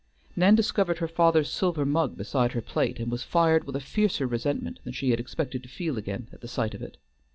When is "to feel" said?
5.61-5.95